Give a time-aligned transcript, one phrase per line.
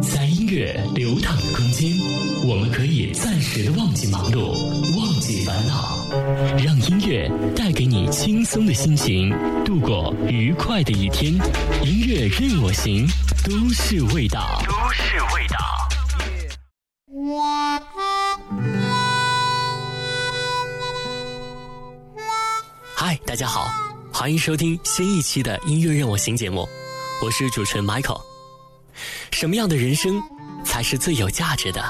[0.00, 1.90] 在音乐流淌的空间，
[2.46, 4.50] 我们可以暂时的忘记忙碌，
[4.98, 5.98] 忘记烦恼，
[6.58, 9.30] 让音乐带给你轻松的心情，
[9.64, 11.32] 度过愉快的一天。
[11.82, 13.06] 音乐任我行，
[13.44, 14.62] 都市味道。
[14.66, 15.58] 都市味道。
[22.94, 23.66] 嗨，大家好，
[24.12, 26.68] 欢迎收听新一期的音乐任我行节目，
[27.22, 28.33] 我是主持人 Michael。
[29.30, 30.22] 什么样的人生
[30.64, 31.82] 才是最有价值的？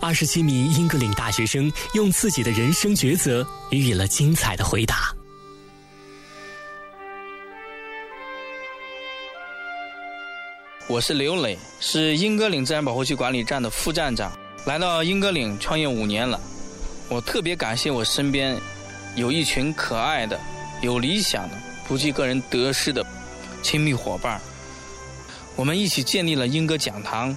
[0.00, 5.14] 二十七名英格岭大学生用自己的人生抉择予以了精彩的回答。
[10.88, 14.30] 我是刘磊，是英格岭自然保护区管理站的副站长。
[14.66, 16.38] 来到英格岭创业五年了，
[17.08, 18.60] 我特别感谢我身边
[19.14, 20.38] 有一群可爱的、
[20.80, 23.06] 有理想的、不计个人得失的
[23.62, 24.40] 亲密伙伴。
[25.54, 27.36] 我们一起建立了英歌讲堂，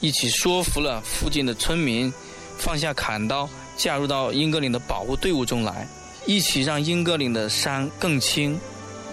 [0.00, 2.12] 一起说服了附近的村民
[2.56, 5.86] 放下砍刀，加入到英格岭的保护队伍中来，
[6.26, 8.58] 一起让英格岭的山更青，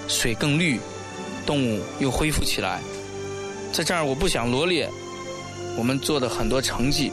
[0.08, 0.80] 水更绿，
[1.46, 2.80] 动物又恢复起来。
[3.72, 4.88] 在这儿，我不想罗列
[5.76, 7.12] 我们做的很多成绩，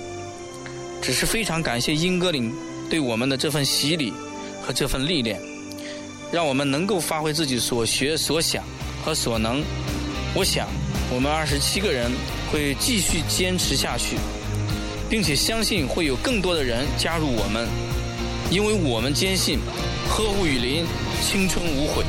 [1.00, 2.54] 只是非常感谢英格岭
[2.90, 4.12] 对我们的这份洗礼
[4.62, 5.40] 和这份历练，
[6.30, 8.62] 让我们能够发挥自己所学所想
[9.02, 9.64] 和所能。
[10.34, 10.68] 我想。
[11.12, 12.10] 我们二十七个人
[12.52, 14.16] 会继续坚持下去，
[15.08, 17.66] 并且相信会有更多的人加入我们，
[18.48, 19.58] 因为我们坚信，
[20.08, 20.86] 呵护雨林，
[21.20, 22.04] 青春无悔。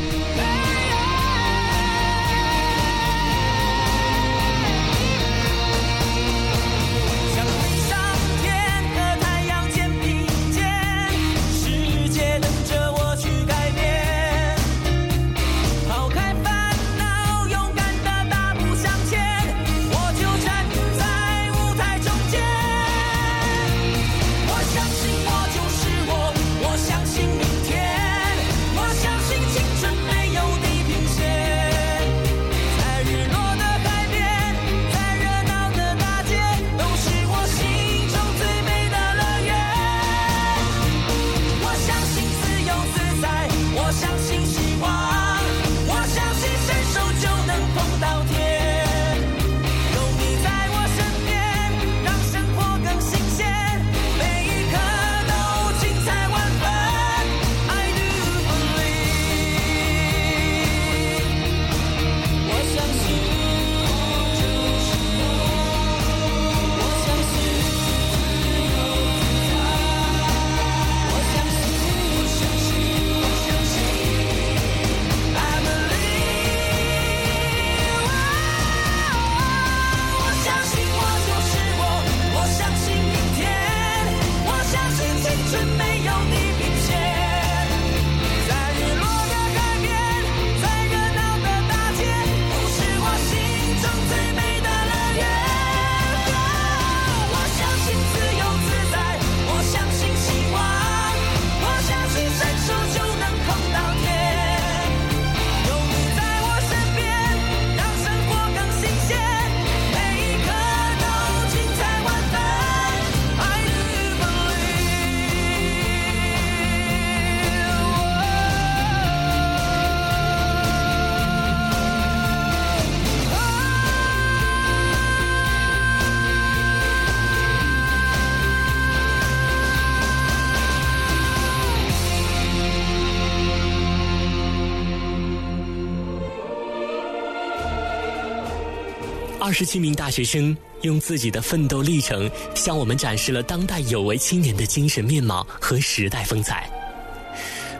[139.51, 146.71] 二十七名大学生用自己的奋斗历程，向我们展示了当代有为青年的精神面貌和时代风采。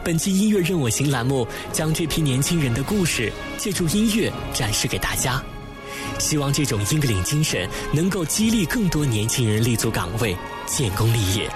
[0.04, 5.42] 本期音乐任我行栏目将这批年轻人的故事借助音乐展示给大家，
[6.20, 10.36] 希望这种英格岭精神能够激励更多年轻人立足岗位、
[10.66, 11.50] 建功立业，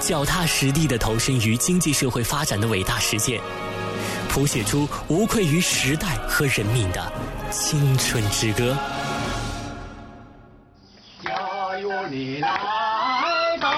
[0.00, 3.40] 脚踏实地的投身于经济社会发展的伟大实践，
[4.28, 7.12] 谱写出无愧于时代和人民的
[7.52, 8.76] 青春之歌。
[12.10, 12.48] 你来
[13.60, 13.70] 到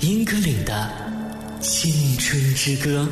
[0.00, 0.90] 英格岭的
[1.60, 3.06] 青春之歌。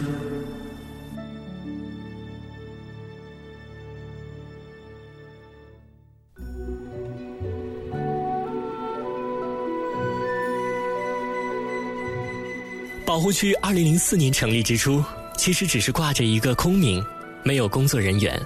[13.05, 15.05] 保护区二零零四年成立之初，
[15.37, 17.05] 其实只是挂着一个空名。
[17.49, 18.39] 没有工作人员。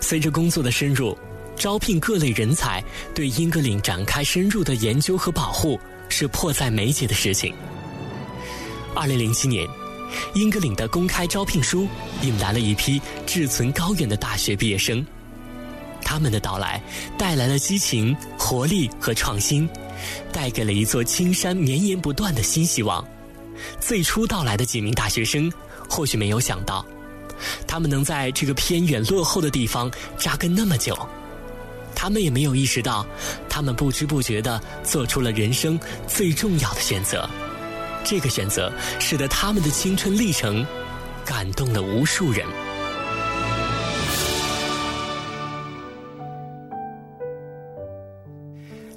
[0.00, 1.18] 随着工作的深入，
[1.56, 2.80] 招聘各类人才，
[3.12, 7.52] 对英格岭展开深入的研究和保护，是迫在眉睫的事情。
[8.94, 9.66] 二零零七年，
[10.34, 11.88] 英格岭的公开招聘书
[12.22, 15.04] 引来了一批志存高远的大学毕业生。
[16.04, 16.80] 他们的到来
[17.18, 19.68] 带来了激情、活力和创新，
[20.32, 23.04] 带给了一座青山绵延不断的新希望。
[23.80, 25.52] 最初到来的几名大学生，
[25.90, 26.86] 或许没有想到，
[27.66, 30.96] 他们能在这个偏远落后的地方扎根那么久。
[31.94, 33.06] 他们也没有意识到，
[33.48, 37.28] 他们不知不觉地做出了人生最重要的选择。
[38.04, 40.64] 这个选择使得他们的青春历程
[41.24, 42.46] 感动了无数人。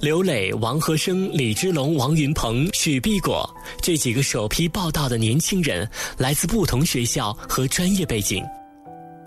[0.01, 3.47] 刘磊、王和生、李之龙、王云鹏、许碧果
[3.81, 8.41] 这几个首批报道的年轻人，来自不同学校和专业背景，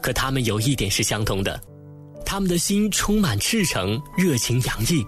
[0.03, 1.61] 可他们有一点是相同的，
[2.25, 5.05] 他们的心充满赤诚、热情洋溢，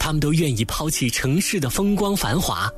[0.00, 2.68] 他们都愿意抛弃城市的风光繁华，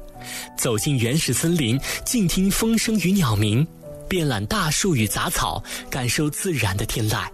[0.59, 3.67] 走进原始森林，静听风声与鸟鸣，
[4.11, 7.25] 遍览大树与杂草，感受自然的天籁。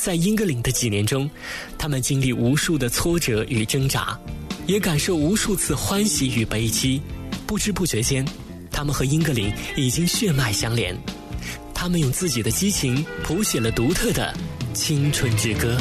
[0.00, 1.30] 在英格林的几年中，
[1.76, 4.18] 他们经历无数的挫折与挣扎，
[4.66, 7.02] 也感受无数次欢喜与悲戚。
[7.46, 8.26] 不知不觉间，
[8.70, 10.96] 他们和英格林已经血脉相连。
[11.74, 14.34] 他们用自己的激情谱写了独特的
[14.72, 15.78] 青春之歌。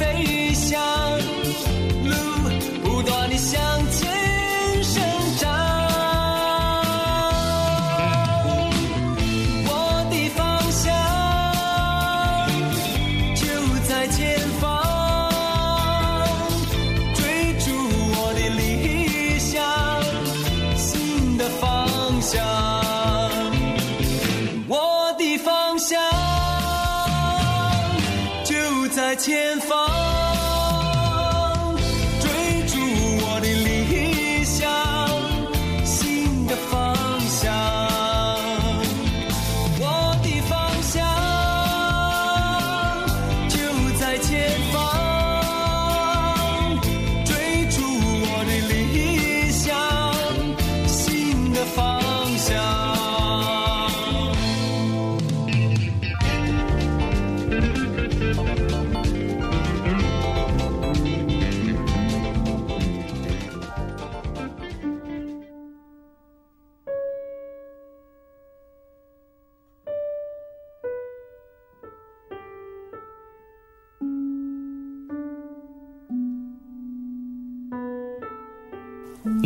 [0.00, 0.29] 不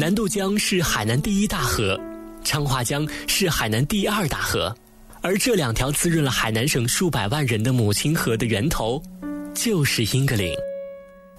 [0.04, 1.98] 南渡江是海南第一大河，
[2.44, 4.76] 昌化江是海南第二大河，
[5.22, 9.02] 而这两条滋润了海南省数百万人的母亲河的源头，
[9.54, 10.54] 就是英格岭。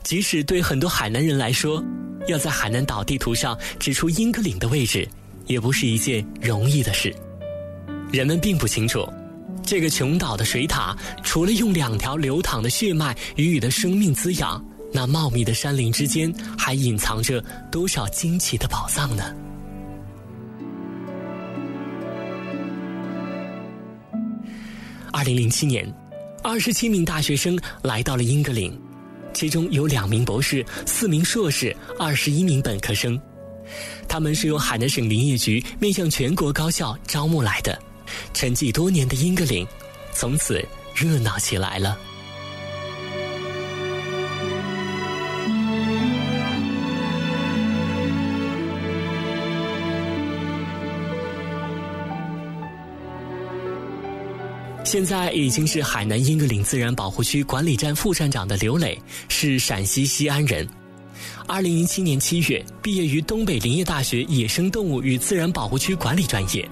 [0.04, 1.80] 即使对很多海南人来说，
[2.26, 5.08] 要在海南岛地图上指出英格岭的位置，
[5.46, 7.16] 也不是一件容易的事。
[8.12, 9.08] 人们并不清楚，
[9.64, 14.60] 这个琼岛的水塔，除了用两条流淌的血脉予以的生命滋养，
[14.96, 19.36] 那茂密的山林之间还隐藏着多少惊奇的宝藏呢？
[25.12, 25.86] 二零零七年，
[26.42, 28.74] 二十七名大学生来到了英格岭，
[29.34, 33.20] 其中有两名博士、四名硕士、二十一名本科生。
[34.08, 37.78] 他们是由海南省林业局面向全国高校招募来的。
[38.34, 39.68] 沉寂多年的英格岭，
[40.14, 41.98] 从此热闹起来了。
[54.96, 58.98] 现在已经是海南英格岭自然保护区管理站副站长的刘磊，
[59.28, 60.66] 是陕西西安人。
[61.46, 66.66] 二零零七年七月毕业于东北林业大学野生动物与自然保护区管理专业。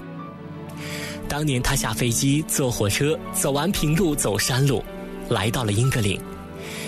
[1.27, 4.82] 当年他下飞机、坐火车，走完平路、走山路，
[5.27, 6.18] 来到了英格岭。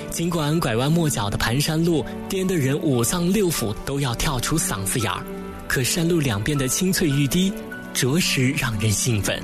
[0.09, 5.21] 尽管拐弯抹角的盘山路颠得人五脏六腑都要跳出嗓子眼儿，
[5.67, 7.51] 可山路两边的青翠欲滴，
[7.93, 9.37] 着实让人兴奋。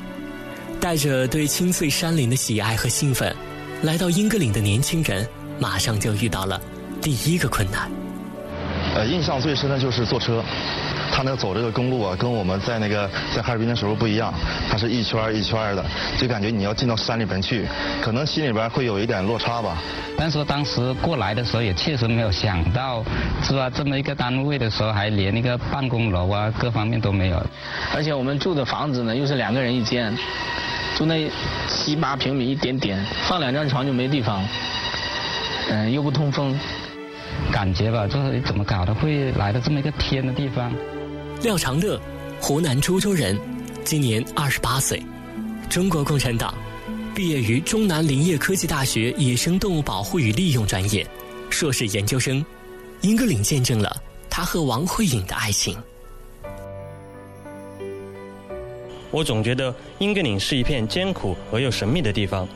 [0.82, 3.34] 带着对青翠山林的喜爱和兴奋，
[3.84, 5.26] 来到英格岭的年轻人
[5.60, 6.60] 马上就遇到了
[7.00, 7.90] 第一个困难。
[8.96, 10.44] 呃，印象最深的就是坐车。
[11.14, 14.34] 他那个走这个公路啊，跟我们在那个在哈尔滨的时候不一样，
[14.72, 15.86] 它是一圈一圈的，
[16.18, 17.68] 就感觉你要进到山里边去，
[18.02, 19.78] 可能心里边会有一点落差吧。
[20.18, 23.04] 但是当时过来的时候也确实没有想到，
[23.44, 23.70] 是吧？
[23.70, 27.46] 这么一个单位的时候，还连那个办公楼啊，各方面都没有。
[27.94, 30.18] 而且我们住的房子呢，又是两个人一间，
[31.02, 31.28] 就那
[31.68, 34.48] 七八平米一点点，放两张床就没地方，
[35.68, 36.56] 嗯，又不通风，
[37.52, 40.72] 感觉吧，就是怎么搞的会来到这么一个偏的地方。
[41.42, 42.00] 廖长乐，
[42.40, 43.36] 湖南株洲人，
[43.84, 45.02] 今年二十八岁，
[45.72, 46.54] 中国共产党，
[47.16, 51.04] 毕业于中南林业科技大学野生动物保护与利用专业，
[51.50, 52.46] 硕士研究生。
[53.02, 53.92] 英格岭见证了
[54.30, 55.76] 他和王慧颖的爱情。
[59.12, 62.48] 我总觉得英格岭是一片艰苦而又神秘的地方，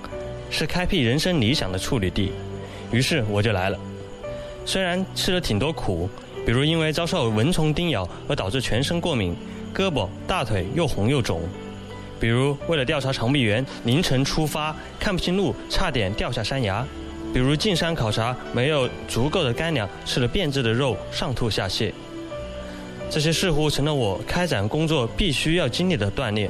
[0.50, 2.32] 是开辟人生理想的处女地，
[2.92, 3.78] 于是我就来了。
[4.66, 6.10] 虽然吃了挺多苦。
[6.46, 9.36] 比如因为遭受蚊虫叮咬而导致全身过敏，
[9.74, 11.40] 胳膊、大腿又红又肿；
[12.20, 16.86] 比如为了调查长臂猿，凌晨出发看不清路，差点掉下山崖；
[17.34, 21.92] 比如进山考察没有足够的干粮，吃了变质的肉，上吐下泻。
[23.10, 26.50] 这些似乎成了我开展工作必须要经历的锻炼。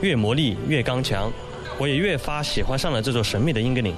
[0.00, 1.30] 越磨砺越刚强，
[1.78, 3.94] 我也越发喜欢上了这座神秘的英格岭。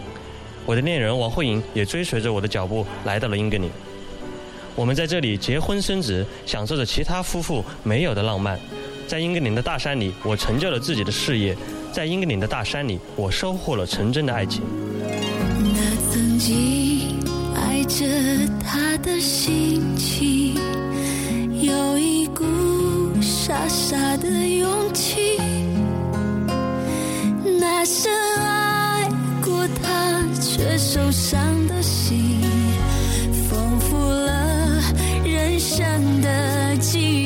[0.65, 3.71] 我的恋人王慧颖也追随着我的脚步来到了英格岭。
[4.75, 8.59] 我们在这里结婚生子，享受着其他夫妇没有的浪漫。
[9.07, 11.55] 在英格林的大山里，我成就了自己的事业；
[11.93, 14.63] 在英格林的大山里，我收获了纯真的爱情。
[15.63, 17.17] 那曾经
[17.55, 18.05] 爱着
[18.63, 20.57] 他的心情，
[23.69, 25.37] 傻傻的勇气。
[27.59, 29.09] 那深爱
[29.45, 32.41] 过他却受伤的心。
[33.49, 34.81] 丰富了
[35.25, 37.26] 人生的记忆，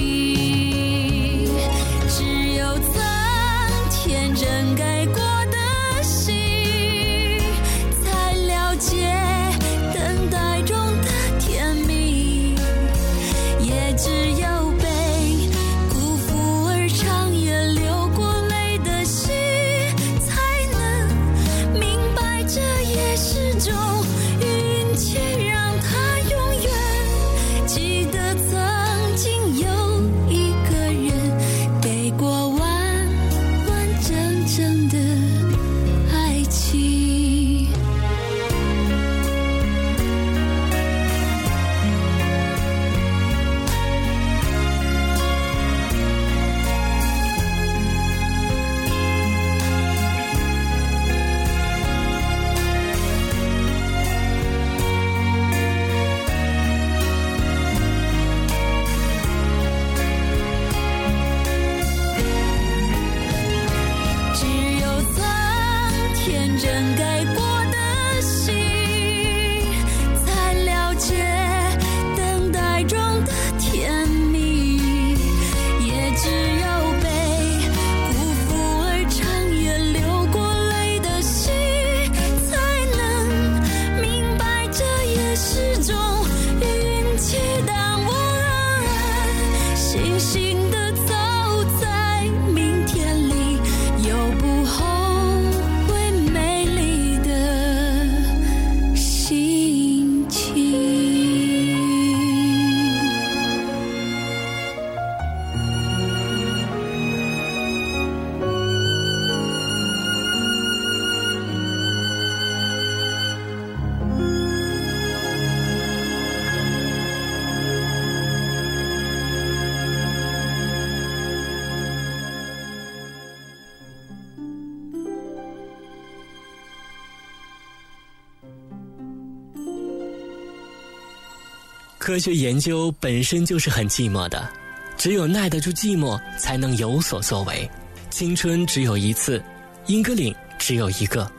[132.11, 134.50] 科学研究本身就是很寂寞的，
[134.99, 137.71] 只有耐得住寂寞，才能有所作为。
[138.11, 139.40] 青春只有一次，
[139.87, 141.31] 英格岭只有一个。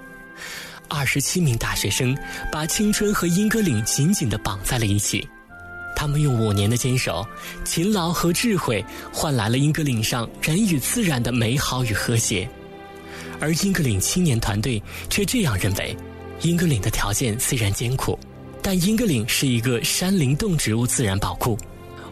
[0.87, 2.17] 二十七名大学生
[2.49, 5.27] 把青春和英格岭紧紧地绑在了一起，
[5.93, 7.27] 他们用五年的坚守、
[7.65, 12.49] 勤劳和智慧，换来了英格岭上人与自然的美好与和谐。
[13.41, 15.93] 而英格岭青年团队却这样认为：
[16.43, 18.17] 英格岭的条件虽然艰苦。
[18.63, 21.57] 但英格岭是一个山林动植物自然宝库，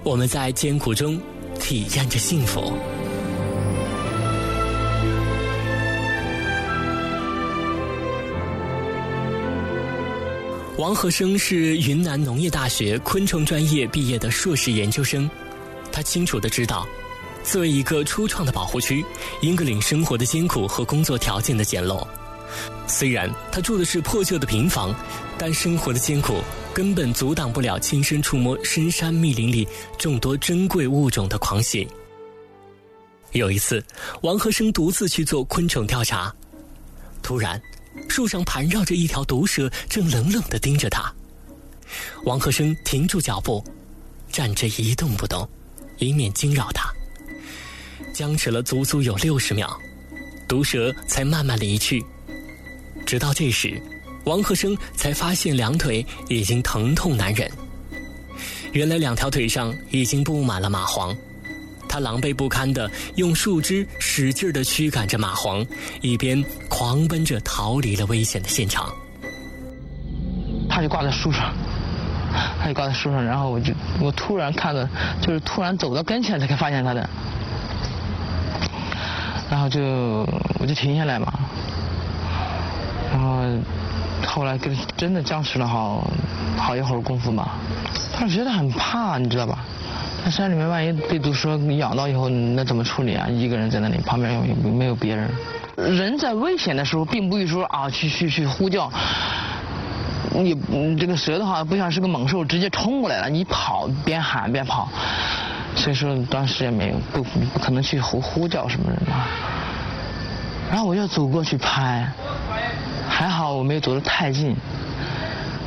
[0.04, 1.20] 我们在艰苦中
[1.60, 2.74] 体验着幸福。
[10.78, 15.30] 王和生是云南农业大学昆虫专业毕业的硕士研究生，
[15.92, 16.88] 他清楚的知道，
[17.44, 19.06] 作为一个初创的保护区，
[19.42, 22.08] 英格岭生活的艰苦和工作条件的简陋。
[22.88, 24.94] 虽然他住的是破旧的平房，
[25.38, 26.42] 但生活的艰苦
[26.74, 31.88] 根本阻挡不了亲身触摸深山密林里众多珍贵物种的狂喜。
[33.32, 33.84] 有一次，
[34.22, 36.34] 王和生独自去做昆虫调查，
[37.22, 37.62] 突然。
[38.08, 41.12] 树上盘绕着一条毒蛇，正冷冷地盯着他。
[42.24, 43.64] 王和生停住脚步，
[44.32, 45.48] 站着一动不动，
[45.98, 46.88] 以免惊扰他。
[48.14, 49.78] 僵持了足足有六十秒，
[50.48, 52.06] 毒蛇才慢慢离去。
[53.10, 53.82] 直到这时，
[54.26, 57.50] 王和生才发现两腿已经疼痛难忍。
[58.72, 61.18] 原来两条腿上已经布满了蚂蟥。
[61.88, 65.68] 他狼狈不堪地用树枝使劲地驱赶着蚂蟥，
[66.02, 68.94] 一边狂奔着逃离了危险的现场。
[70.70, 71.52] 他就挂在树上，
[72.62, 74.88] 他就挂在树上，然后我就我突然看到，
[75.20, 77.10] 就是突然走到跟前才发现他的，
[79.50, 79.82] 然后就
[80.60, 81.34] 我就停下来嘛，
[83.12, 83.44] 然后
[84.26, 86.08] 后来跟真的僵持了好
[86.58, 87.50] 好一会儿功夫嘛，
[88.14, 89.60] 他觉得很怕，你知道吧？
[90.24, 93.28] 那山里面万一被毒蛇咬到以后，那怎么处理啊？
[93.30, 95.30] 一个人在那里，旁边又没有别人。
[95.78, 98.92] 人在危险的时候，并不会说啊去去去呼叫。
[100.32, 104.90] 你这个蛇的话，不像是个猛兽，直接冲过来了，你跑边喊边跑。
[105.76, 109.26] 所以说当时也没有不不可能去呼呼叫什么人嘛。
[110.70, 112.08] 然后我就走过去拍，
[113.50, 114.56] 好我没有走得太近。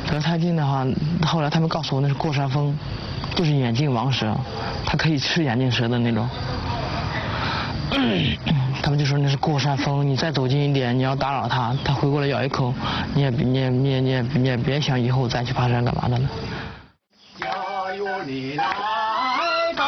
[0.07, 0.87] 走得太近的话，
[1.25, 2.73] 后来他们告诉我那是过山峰。
[3.35, 4.33] 就是眼镜王蛇，
[4.85, 6.29] 它可以吃眼镜蛇的那种。
[8.81, 12.73] 他们就说那是过山峰，你再走近一点，你要打扰它，它回过来咬一口，
[13.13, 16.29] 你也你也你也你也你也别想以后再去爬山干嘛的了。
[17.37, 17.47] 加
[17.95, 18.63] 油你来
[19.75, 19.83] 到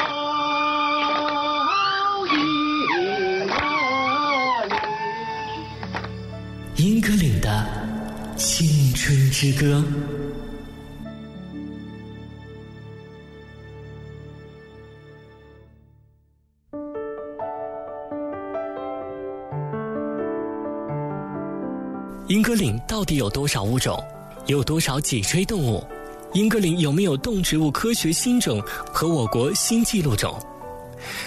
[6.77, 7.34] 英格岭的
[8.37, 9.83] 青春之歌。
[22.27, 24.03] 英格岭到底有多少物种？
[24.47, 25.81] 有多少脊椎动物？
[26.33, 30.37] 英格岭有没有动植物科学新种和我国新纪录种？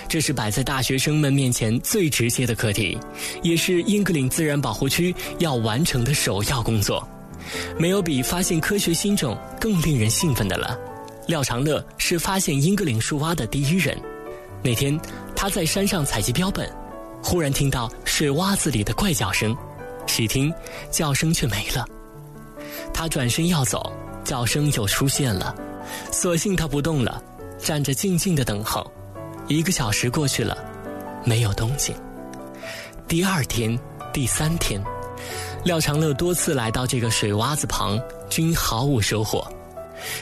[0.09, 2.99] 这是摆在大学生们面前最直接的课题，
[3.43, 7.07] 也是英格岭自然保护区要完成的首要工作。
[7.79, 10.79] 没有比发现科学新种更令人兴奋的了。
[11.27, 13.97] 廖长乐是发现英格岭树蛙的第一人。
[14.63, 14.99] 那天
[15.37, 16.71] 他在山上采集标本，
[17.23, 19.57] 忽然听到水洼子里的怪叫声。
[20.07, 20.53] 细听，
[20.91, 21.87] 叫声却没了。
[22.93, 23.93] 他转身要走，
[24.25, 25.55] 叫声又出现了。
[26.11, 27.23] 索性他不动了，
[27.59, 28.91] 站着静静的等候。
[29.49, 30.57] 一个小时过去了，
[31.25, 31.97] 没有动静。
[33.09, 33.77] 第二天、
[34.13, 34.79] 第三天，
[35.65, 39.47] 廖长乐多次来到这个水洼子旁，均毫无收获。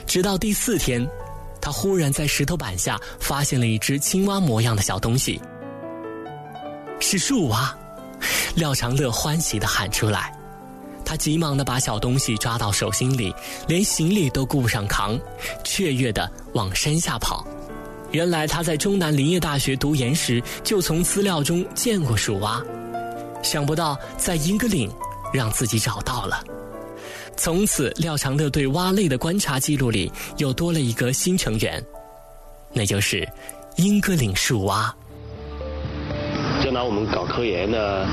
[0.07, 1.05] 直到第四天，
[1.61, 5.41] 他忽然在石头板下发现了一只青蛙模样的小东西，
[7.01, 7.77] 是树蛙。
[8.55, 10.33] 廖长乐欢喜地喊出来，
[11.05, 13.35] 他急忙地把小东西抓到手心里，
[13.67, 15.19] 连行李都顾不上扛，
[15.65, 17.45] 雀跃地往山下跑。
[18.17, 22.65] 原来他在中南林业大学读研时就从资料中见过树蛙，
[23.43, 24.91] 想不到在英格岭
[25.35, 26.43] 让自己找到了。
[27.37, 31.85] 从此，廖长乐对蛙类的观察记录里又多了一个新成员，
[32.73, 33.29] 那就是
[33.77, 34.91] 英格岭树蛙。
[36.65, 38.07] 就拿我们搞科研的。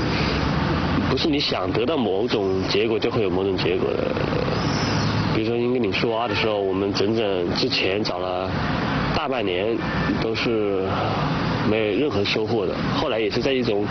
[1.08, 4.14] 不是你想得到某种结果就会有某种结果的。
[5.34, 8.50] 比如说英格岭树蛙的时候，我们整整之前找了
[9.14, 9.78] 大半年，
[10.20, 10.86] 都是
[11.70, 12.74] 没有任何收获的。
[12.96, 13.86] 后来也是在一种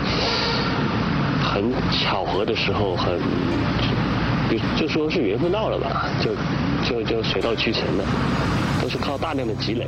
[1.42, 3.18] 很巧合的时候，很
[4.50, 6.34] 就就说是缘分到了吧，就
[6.88, 8.04] 就就水到渠成的，
[8.80, 9.86] 都是靠大量的积累。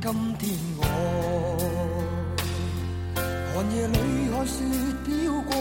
[0.00, 0.84] 今天我
[3.52, 3.98] 寒夜里
[4.32, 4.64] 看雪
[5.04, 5.52] 飘过。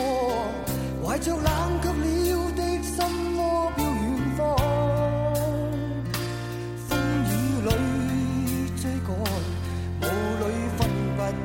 [1.03, 1.41] 怀着冷
[1.81, 2.97] 却了的心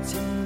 [0.02, 0.41] 不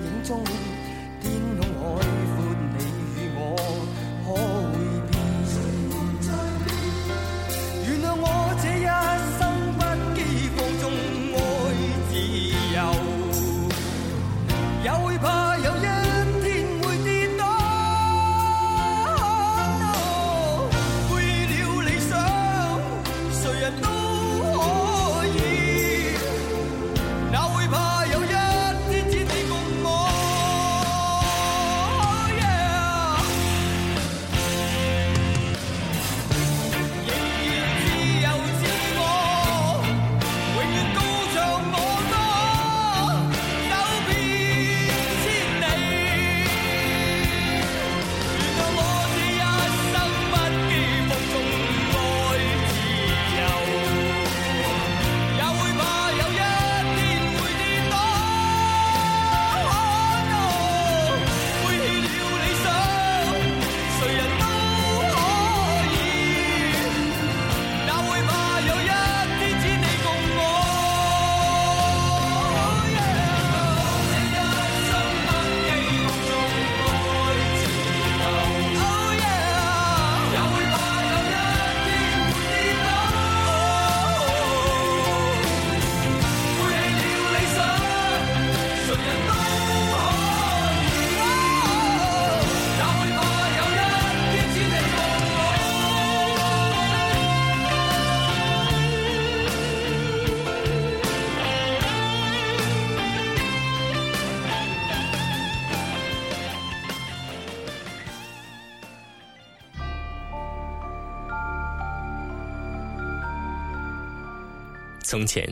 [115.07, 115.49] 从前，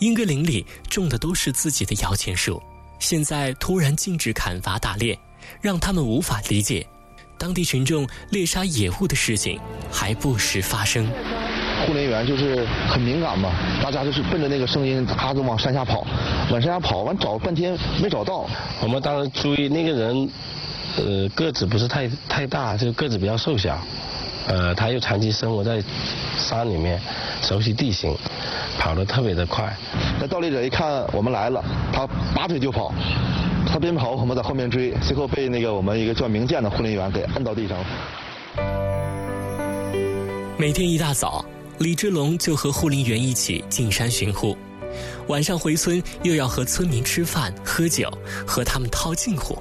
[0.00, 2.60] 英格林里种的都是自己的摇钱树，
[2.98, 5.16] 现在突然禁止砍伐打猎，
[5.60, 6.84] 让他们无法理解。
[7.38, 9.60] 当地群众猎杀野物的事情
[9.92, 11.06] 还不时发生。
[11.86, 16.06] 护林员就是很敏感嘛，大家就是奔着那个声音，咔就往山下跑，
[16.50, 18.48] 往山下跑，完找半天没找到。
[18.82, 20.30] 我们当时注意那个人，
[20.96, 23.78] 呃，个子不是太太大，就个子比较瘦小，
[24.46, 25.82] 呃，他又长期生活在
[26.36, 27.00] 山里面，
[27.42, 28.16] 熟悉地形，
[28.78, 29.76] 跑得特别的快。
[30.20, 32.94] 那盗猎者一看我们来了，他拔腿就跑，
[33.66, 37.76] 他边跑我们在后面追，最后被那个我们一个叫明建的护林员给摁到地上。
[40.56, 41.44] 每天一大早，
[41.78, 44.56] 李志龙就和护林员一起进山巡护，
[45.26, 48.08] 晚上回村又要和村民吃饭喝酒，
[48.46, 49.58] 和他们套近乎。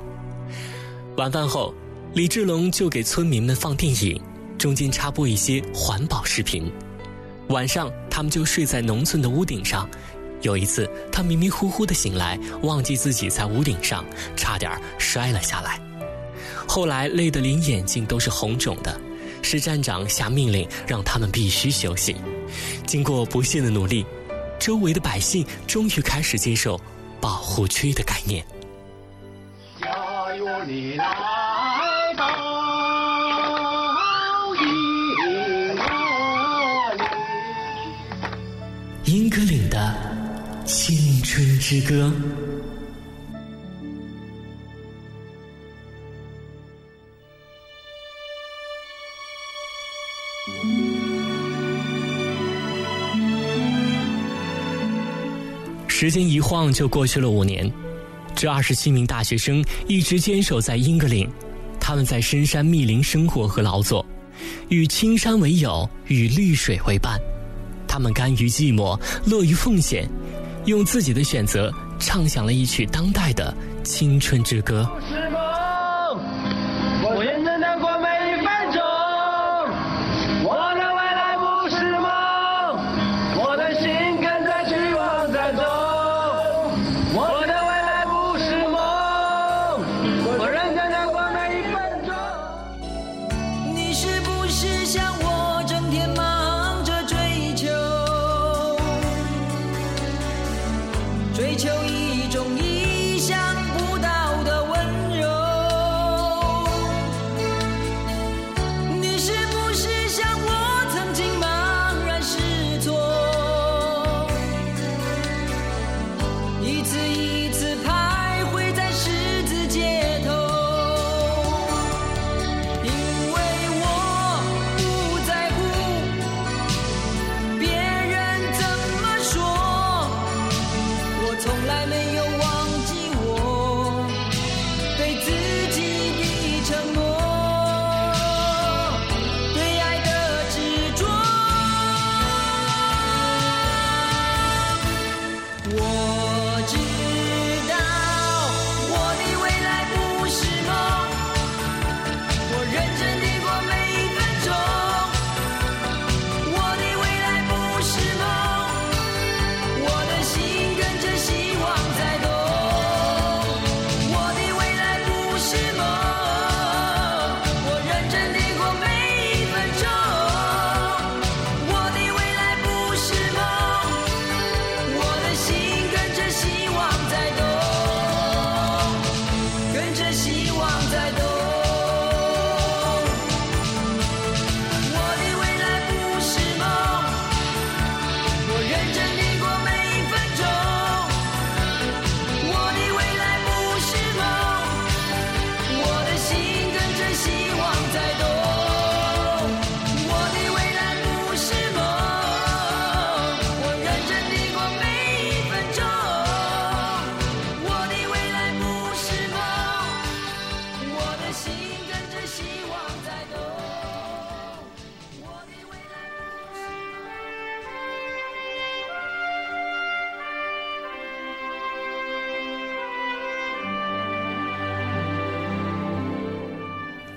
[1.17, 1.73] 晚饭后，
[2.13, 4.21] 李志龙就给村民们放电影，
[4.65, 6.73] 中间插播一些环保视频。
[7.49, 9.87] 晚上，他们就睡在农村的屋顶上。
[10.41, 14.03] 有一次，他迷迷糊糊的醒来，忘记自己在屋顶上，
[14.35, 15.79] 差点摔了下来。
[16.67, 18.99] 后来累得连眼睛都是红肿的。
[19.43, 22.15] 是站长下命令让他们必须休息。
[22.87, 24.03] 经过不懈的努力，
[24.57, 26.81] 周围的百姓终于开始接受
[27.21, 28.43] 保护区的概念。
[29.79, 31.05] 加油你来
[32.17, 32.44] 到
[39.15, 39.95] 英格岭的
[40.65, 42.11] 青春之歌。
[55.87, 57.71] 时间一晃就过去了五年，
[58.35, 61.31] 这二十七名大学生一直坚守在英格岭，
[61.79, 64.05] 他们在深山密林生活和劳作，
[64.67, 67.17] 与青山为友，与绿水为伴，
[67.95, 70.05] 他们甘于寂寞，乐于奉献，
[70.65, 73.55] 用自己的选择唱响了一曲当代的
[73.85, 74.85] 青春之歌。
[101.57, 101.84] 求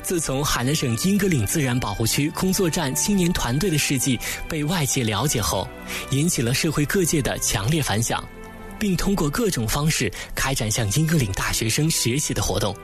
[0.09, 4.19] 自从海南省英格岭自然保护区工作站青年团队的事迹
[4.49, 5.69] 被外界了解后，
[6.13, 8.27] 引起了社会各界的强烈反响，
[8.79, 12.75] 并通过各种方式开展向英格岭大学生学习的活动。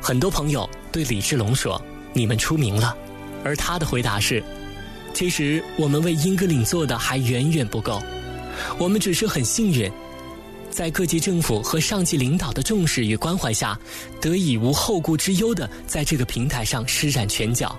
[0.00, 1.82] 很多朋友对李志龙说
[2.14, 2.96] ：“你们出名了。”
[3.42, 4.40] 而他的回答是
[5.12, 8.00] ：“其实我们为英格岭做的还远远不够。
[8.78, 9.90] 我们只是很幸运，
[10.70, 13.78] 在各级政府和上级领导的重视与关怀下，
[14.20, 17.76] 得以无后顾之忧的在这个平台上施展拳脚。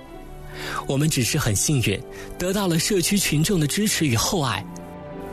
[0.86, 2.00] 我们只是很幸运，
[2.38, 4.64] 得到了社区群众的支持与厚爱。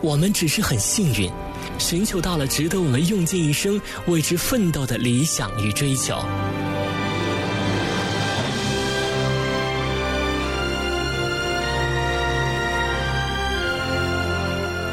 [0.02, 1.30] 我们只是很幸运，
[1.78, 6.16] 寻求到了值得我们用尽一生为之奋斗的理想与追求。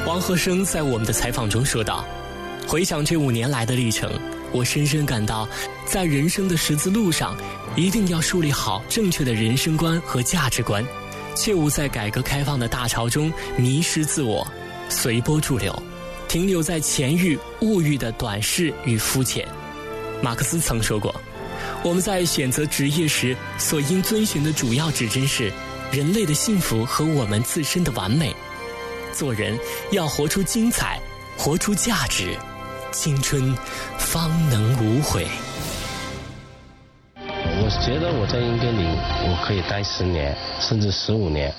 [0.05, 2.05] 王和生在我们的采访中说道
[2.67, 4.11] ：“回想这五年来的历程，
[4.51, 5.49] 我深深感到，
[5.87, 7.37] 在人生的十字路上，
[7.77, 10.85] 一定要树立好正确的人生观和价值观，
[11.37, 14.47] 切勿在改革开放的大潮中迷失自我。”
[14.89, 15.83] 随波逐流，
[16.29, 19.47] 停留在钱欲、物欲的短视与肤浅。
[20.21, 21.15] 马克思曾说过
[21.83, 25.53] ：“我们在选择职业时，所应遵循的主要指针是
[25.93, 28.35] 人类的幸福和我们自身的完美。
[29.13, 29.59] 做人
[29.91, 31.01] 要活出精彩，
[31.37, 32.37] 活出价值，
[32.97, 33.55] 青春
[33.99, 35.27] 方能无悔。”
[37.19, 38.89] 我觉得我在英格林，
[39.29, 41.53] 我可以待十年，甚至十五年。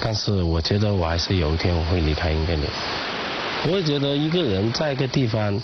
[0.00, 2.64] 但是我觉得我还是有一天我会离开英格林。
[3.68, 5.62] 我也觉得一个人在一个地方，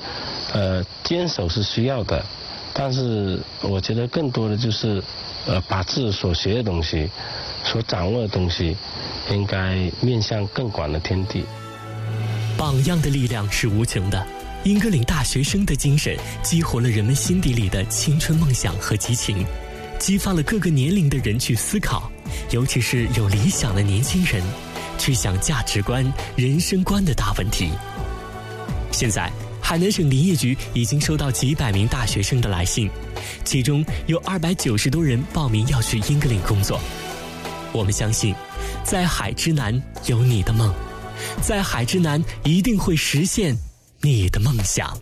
[0.53, 2.25] 呃，坚守是需要的，
[2.73, 5.03] 但是我觉得更多的就是，
[5.47, 7.11] 呃，把自己所学的东西、
[7.65, 8.77] 所掌握的东西，
[9.31, 11.45] 应该面向更广的天地。
[12.57, 14.27] 榜样的力量是无穷的，
[14.65, 19.47] 英格岭大学生的精神激活了人们心底里的青春梦想和激情，
[19.99, 22.11] 激发了各个年龄的人去思考。
[22.51, 24.43] 尤其是有理想的年轻人，
[24.99, 26.05] 去想价值观、
[26.37, 27.71] 人生观的大问题。
[28.91, 29.31] 现在，
[29.63, 32.91] 海南省林业局已经收到几百名大学生的来信，
[33.45, 36.81] 其中有二百九十多人报名要去英格岭工作。
[37.73, 38.35] 我们相信，
[38.85, 40.75] 在海之南有你的梦，
[41.41, 43.57] 在海之南一定会实现
[44.01, 44.97] 你的梦想。